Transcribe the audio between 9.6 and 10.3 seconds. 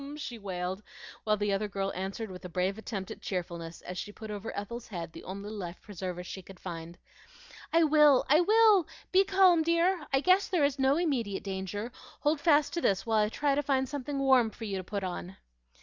dear! I